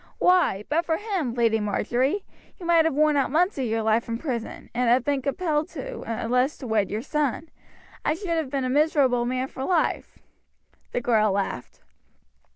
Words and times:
Why, 0.17 0.65
but 0.67 0.83
for 0.83 0.97
him, 0.97 1.35
Lady 1.35 1.59
Marjory, 1.59 2.25
you 2.59 2.65
might 2.65 2.85
have 2.85 2.93
worn 2.95 3.15
out 3.17 3.29
months 3.29 3.59
of 3.59 3.65
your 3.67 3.83
life 3.83 4.07
in 4.09 4.17
prison, 4.17 4.71
and 4.73 4.89
have 4.89 5.03
been 5.05 5.21
compelled 5.21 5.77
at 5.77 6.31
last 6.31 6.57
to 6.61 6.65
wed 6.65 6.89
your 6.89 7.01
cousin. 7.03 7.51
I 8.03 8.15
should 8.15 8.29
have 8.29 8.49
been 8.49 8.65
a 8.65 8.69
miserable 8.71 9.25
man 9.25 9.47
for 9.47 9.63
life." 9.63 10.17
The 10.91 11.01
girl 11.01 11.33
laughed. 11.33 11.81